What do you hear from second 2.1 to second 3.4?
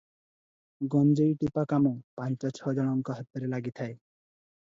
ପାଞ୍ଚ ଛ ଜଣଙ୍କ